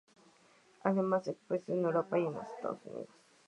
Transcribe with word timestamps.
Además 0.83 1.27
ha 1.27 1.31
expuesto 1.33 1.73
en 1.73 1.85
Europa 1.85 2.17
y 2.17 2.25
en 2.25 2.33
los 2.33 2.43
Estados 2.57 2.79
Unidos. 2.85 3.07